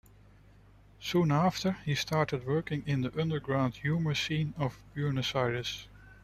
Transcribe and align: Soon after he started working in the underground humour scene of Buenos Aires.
Soon 0.99 1.31
after 1.31 1.73
he 1.85 1.93
started 1.93 2.43
working 2.47 2.81
in 2.87 3.01
the 3.01 3.21
underground 3.21 3.75
humour 3.75 4.15
scene 4.15 4.55
of 4.57 4.81
Buenos 4.95 5.35
Aires. 5.35 5.87